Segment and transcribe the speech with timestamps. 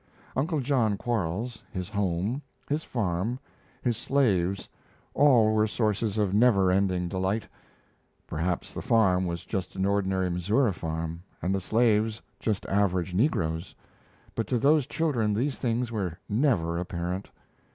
[0.35, 3.37] Uncle John Quarles, his home, his farm,
[3.83, 4.67] his slaves,
[5.13, 7.43] all were sources of never ending delight.
[8.25, 13.75] Perhaps the farm was just an ordinary Missouri farm and the slaves just average negroes,
[14.33, 17.29] but to those children these things were never apparent.